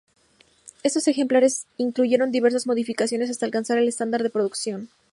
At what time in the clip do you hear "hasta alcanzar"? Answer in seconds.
3.29-3.77